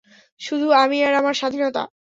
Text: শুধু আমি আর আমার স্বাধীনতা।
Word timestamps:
শুধু 0.41 0.67
আমি 0.73 0.97
আর 1.03 1.13
আমার 1.13 1.33
স্বাধীনতা। 1.33 1.83